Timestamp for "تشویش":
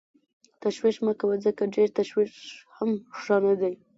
0.63-0.97, 1.97-2.33